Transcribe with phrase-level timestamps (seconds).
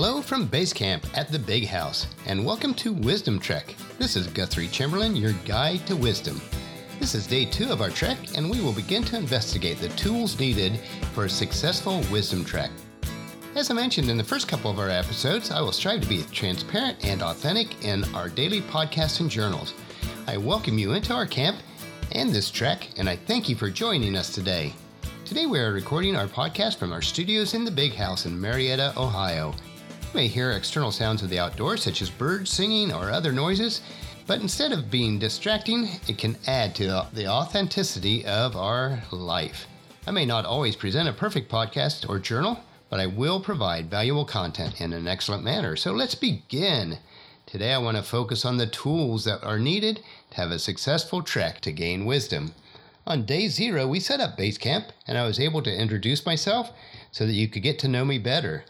[0.00, 3.74] Hello from Base Camp at the Big House, and welcome to Wisdom Trek.
[3.98, 6.40] This is Guthrie Chamberlain, your guide to wisdom.
[7.00, 10.38] This is day two of our trek, and we will begin to investigate the tools
[10.38, 10.78] needed
[11.14, 12.70] for a successful wisdom trek.
[13.56, 16.22] As I mentioned in the first couple of our episodes, I will strive to be
[16.30, 19.74] transparent and authentic in our daily podcasts and journals.
[20.28, 21.58] I welcome you into our camp
[22.12, 24.74] and this trek, and I thank you for joining us today.
[25.24, 28.94] Today we are recording our podcast from our studios in the Big House in Marietta,
[28.96, 29.56] Ohio.
[30.08, 33.82] You may hear external sounds of the outdoors, such as birds singing or other noises,
[34.26, 39.66] but instead of being distracting, it can add to the authenticity of our life.
[40.06, 42.58] I may not always present a perfect podcast or journal,
[42.88, 45.76] but I will provide valuable content in an excellent manner.
[45.76, 47.00] So let's begin.
[47.44, 51.20] Today, I want to focus on the tools that are needed to have a successful
[51.22, 52.54] trek to gain wisdom.
[53.06, 56.72] On day zero, we set up base camp, and I was able to introduce myself
[57.12, 58.64] so that you could get to know me better.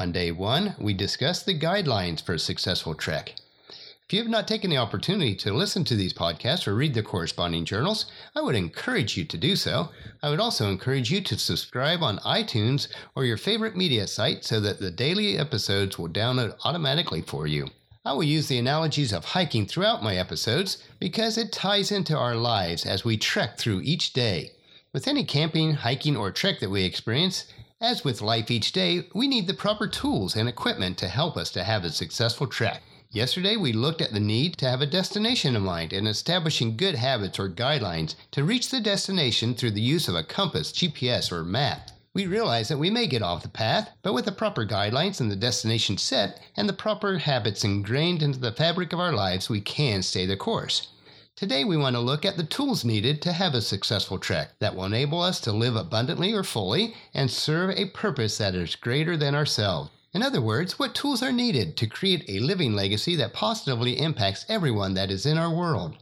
[0.00, 3.34] On day one, we discussed the guidelines for a successful trek.
[3.68, 7.02] If you have not taken the opportunity to listen to these podcasts or read the
[7.02, 9.90] corresponding journals, I would encourage you to do so.
[10.22, 14.58] I would also encourage you to subscribe on iTunes or your favorite media site so
[14.60, 17.68] that the daily episodes will download automatically for you.
[18.02, 22.36] I will use the analogies of hiking throughout my episodes because it ties into our
[22.36, 24.52] lives as we trek through each day.
[24.94, 27.44] With any camping, hiking, or trek that we experience,
[27.80, 31.50] as with life each day, we need the proper tools and equipment to help us
[31.50, 32.82] to have a successful trek.
[33.10, 36.94] Yesterday, we looked at the need to have a destination in mind and establishing good
[36.94, 41.42] habits or guidelines to reach the destination through the use of a compass, GPS, or
[41.42, 41.90] map.
[42.12, 45.30] We realize that we may get off the path, but with the proper guidelines and
[45.30, 49.60] the destination set and the proper habits ingrained into the fabric of our lives, we
[49.60, 50.88] can stay the course.
[51.36, 54.76] Today, we want to look at the tools needed to have a successful trek that
[54.76, 59.16] will enable us to live abundantly or fully and serve a purpose that is greater
[59.16, 59.90] than ourselves.
[60.12, 64.44] In other words, what tools are needed to create a living legacy that positively impacts
[64.48, 65.96] everyone that is in our world?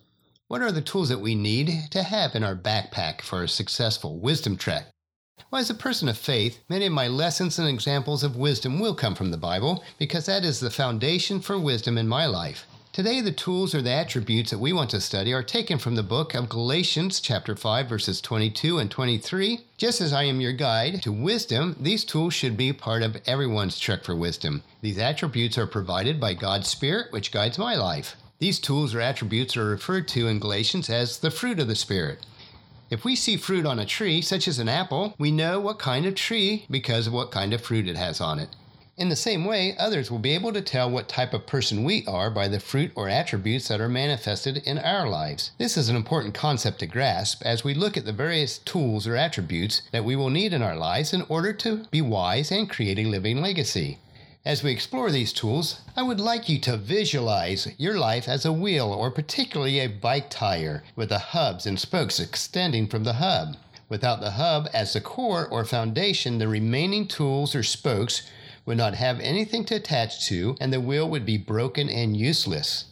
[0.48, 4.18] What are the tools that we need to have in our backpack for a successful
[4.18, 4.86] wisdom trek?
[5.50, 8.94] Well, as a person of faith, many of my lessons and examples of wisdom will
[8.94, 12.66] come from the Bible because that is the foundation for wisdom in my life.
[12.98, 16.02] Today, the tools or the attributes that we want to study are taken from the
[16.02, 19.60] book of Galatians, chapter 5, verses 22 and 23.
[19.76, 23.78] Just as I am your guide to wisdom, these tools should be part of everyone's
[23.78, 24.64] trek for wisdom.
[24.80, 28.16] These attributes are provided by God's Spirit, which guides my life.
[28.40, 32.26] These tools or attributes are referred to in Galatians as the fruit of the Spirit.
[32.90, 36.04] If we see fruit on a tree, such as an apple, we know what kind
[36.04, 38.48] of tree because of what kind of fruit it has on it.
[38.98, 42.04] In the same way, others will be able to tell what type of person we
[42.06, 45.52] are by the fruit or attributes that are manifested in our lives.
[45.56, 49.14] This is an important concept to grasp as we look at the various tools or
[49.14, 52.98] attributes that we will need in our lives in order to be wise and create
[52.98, 53.98] a living legacy.
[54.44, 58.52] As we explore these tools, I would like you to visualize your life as a
[58.52, 63.58] wheel or particularly a bike tire with the hubs and spokes extending from the hub.
[63.88, 68.28] Without the hub as the core or foundation, the remaining tools or spokes
[68.68, 72.84] would not have anything to attach to, and the wheel would be broken and useless.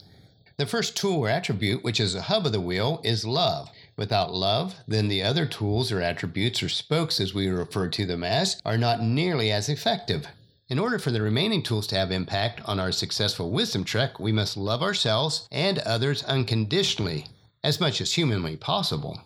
[0.57, 3.71] The first tool or attribute, which is the hub of the wheel, is love.
[3.95, 8.25] Without love, then the other tools or attributes or spokes, as we refer to them
[8.25, 10.27] as, are not nearly as effective.
[10.71, 14.33] In order for the remaining tools to have impact on our successful wisdom trek, we
[14.33, 17.27] must love ourselves and others unconditionally,
[17.63, 19.21] as much as humanly possible.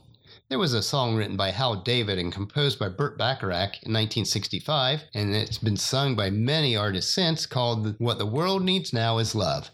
[0.51, 5.05] There was a song written by Hal David and composed by Burt Bacharach in 1965,
[5.15, 9.37] and it's been sung by many artists since, called What the World Needs Now is
[9.37, 9.71] Love.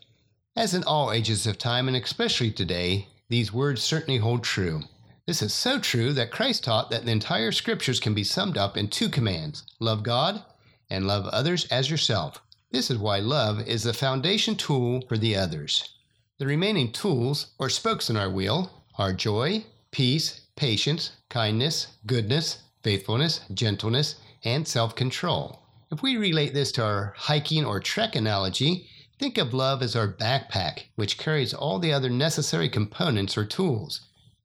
[0.54, 4.82] As in all ages of time, and especially today, these words certainly hold true.
[5.24, 8.76] This is so true that Christ taught that the entire scriptures can be summed up
[8.76, 10.44] in two commands love God
[10.90, 12.42] and love others as yourself.
[12.70, 15.94] This is why love is the foundation tool for the others.
[16.36, 23.40] The remaining tools, or spokes in our wheel, are joy, peace, patience, kindness, goodness, faithfulness,
[23.52, 25.60] gentleness, and self control.
[25.90, 28.88] If we relate this to our hiking or trek analogy,
[29.18, 34.00] think of love as our backpack, which carries all the other necessary components or tools.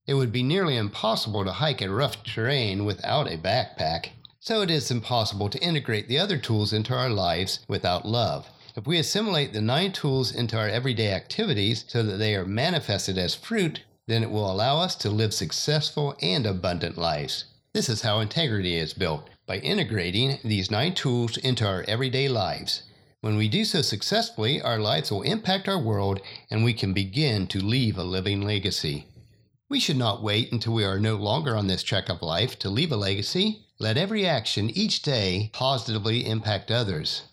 [0.08, 4.10] It would be nearly impossible to hike in rough terrain without a backpack,
[4.40, 8.50] so it is impossible to integrate the other tools into our lives without love.
[8.76, 13.18] If we assimilate the nine tools into our everyday activities so that they are manifested
[13.18, 17.46] as fruit, then it will allow us to live successful and abundant lives.
[17.74, 22.84] This is how integrity is built by integrating these nine tools into our everyday lives.
[23.22, 26.20] When we do so successfully, our lives will impact our world
[26.50, 29.06] and we can begin to leave a living legacy.
[29.70, 32.70] We should not wait until we are no longer on this trek of life to
[32.70, 33.68] leave a legacy.
[33.80, 37.24] Let every action each day positively impact others.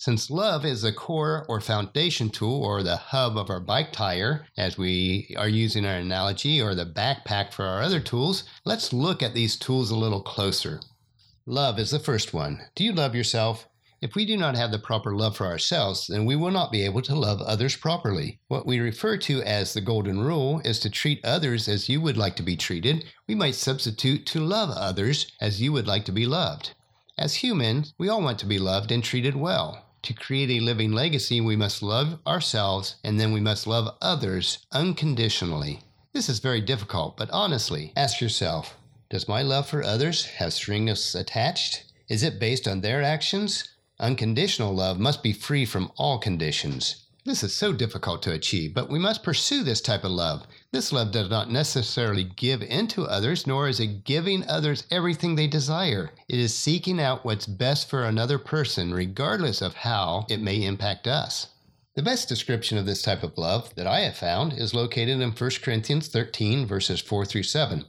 [0.00, 4.46] Since love is the core or foundation tool or the hub of our bike tire,
[4.56, 9.24] as we are using our analogy, or the backpack for our other tools, let's look
[9.24, 10.78] at these tools a little closer.
[11.46, 12.60] Love is the first one.
[12.76, 13.66] Do you love yourself?
[14.00, 16.84] If we do not have the proper love for ourselves, then we will not be
[16.84, 18.38] able to love others properly.
[18.46, 22.16] What we refer to as the golden rule is to treat others as you would
[22.16, 23.04] like to be treated.
[23.26, 26.74] We might substitute to love others as you would like to be loved.
[27.18, 29.86] As humans, we all want to be loved and treated well.
[30.02, 34.58] To create a living legacy, we must love ourselves and then we must love others
[34.72, 35.80] unconditionally.
[36.12, 38.76] This is very difficult, but honestly, ask yourself
[39.10, 41.84] Does my love for others have strings attached?
[42.08, 43.76] Is it based on their actions?
[44.00, 47.04] Unconditional love must be free from all conditions.
[47.24, 50.46] This is so difficult to achieve, but we must pursue this type of love.
[50.72, 55.46] This love does not necessarily give into others, nor is it giving others everything they
[55.46, 56.10] desire.
[56.28, 61.06] It is seeking out what's best for another person, regardless of how it may impact
[61.06, 61.48] us.
[61.96, 65.32] The best description of this type of love that I have found is located in
[65.32, 67.84] 1 Corinthians 13, verses 4 through 7.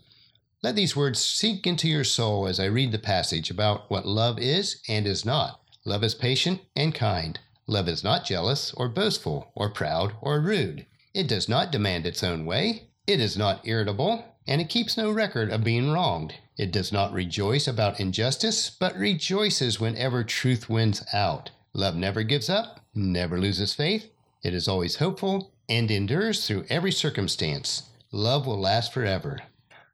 [0.63, 4.39] Let these words sink into your soul as I read the passage about what love
[4.39, 5.61] is and is not.
[5.85, 7.39] Love is patient and kind.
[7.69, 10.87] Love is not jealous or boastful or proud or rude.
[11.13, 12.89] It does not demand its own way.
[13.05, 16.33] It is not irritable, and it keeps no record of being wronged.
[16.57, 21.51] It does not rejoice about injustice, but rejoices whenever truth wins out.
[21.71, 24.09] Love never gives up, never loses faith.
[24.43, 27.83] It is always hopeful and endures through every circumstance.
[28.11, 29.41] Love will last forever.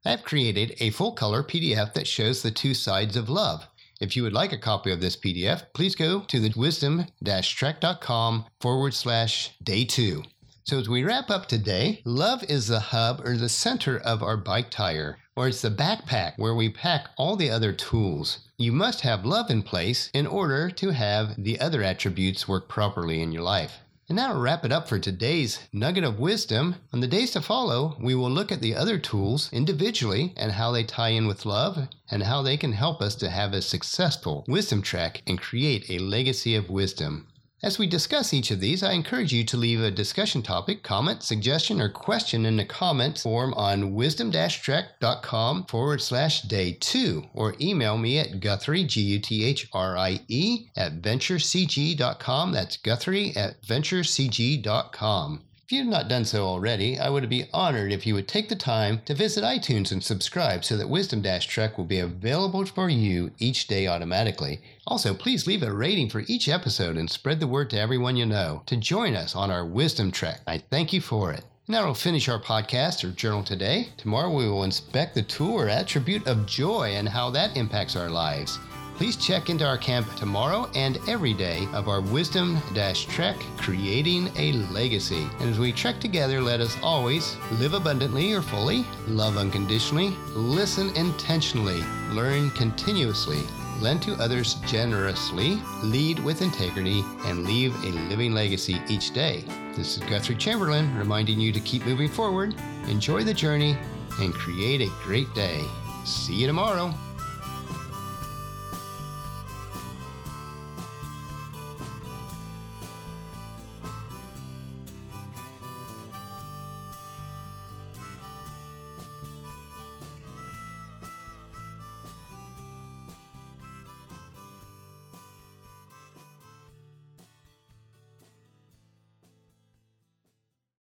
[0.06, 3.68] I have created a full color PDF that shows the two sides of love.
[4.02, 8.94] If you would like a copy of this PDF, please go to the wisdom-trek.com forward
[8.94, 10.24] slash day two.
[10.66, 14.36] So as we wrap up today, love is the hub or the center of our
[14.36, 18.40] bike tire, or it's the backpack where we pack all the other tools.
[18.58, 23.22] You must have love in place in order to have the other attributes work properly
[23.22, 23.80] in your life.
[24.08, 26.76] And that'll wrap it up for today's nugget of wisdom.
[26.94, 30.72] On the days to follow, we will look at the other tools individually and how
[30.72, 34.46] they tie in with love and how they can help us to have a successful
[34.48, 37.28] wisdom track and create a legacy of wisdom.
[37.66, 41.24] As we discuss each of these, I encourage you to leave a discussion topic, comment,
[41.24, 47.98] suggestion, or question in the comments form on wisdom-trek.com forward slash day two, or email
[47.98, 52.52] me at Guthrie, G-U-T-H-R-I-E, at venturecg.com.
[52.52, 55.42] That's Guthrie at venturecg.com.
[55.66, 58.50] If you have not done so already, I would be honored if you would take
[58.50, 62.64] the time to visit iTunes and subscribe so that Wisdom Dash Trek will be available
[62.68, 64.62] for you each day automatically.
[64.86, 68.28] Also, please leave a rating for each episode and spread the word to everyone you
[68.28, 70.42] know to join us on our Wisdom Trek.
[70.46, 71.44] I thank you for it.
[71.68, 73.88] Now we'll finish our podcast or journal today.
[73.98, 78.60] Tomorrow we will inspect the tour attribute of joy and how that impacts our lives.
[78.98, 84.54] Please check into our camp tomorrow and every day of our Wisdom Trek Creating a
[84.72, 85.28] Legacy.
[85.42, 90.96] And as we trek together, let us always live abundantly or fully, love unconditionally, listen
[90.96, 93.42] intentionally, learn continuously,
[93.82, 99.44] lend to others generously, lead with integrity, and leave a living legacy each day.
[99.76, 102.56] This is Guthrie Chamberlain reminding you to keep moving forward,
[102.88, 103.76] enjoy the journey,
[104.22, 105.66] and create a great day.
[106.06, 106.94] See you tomorrow.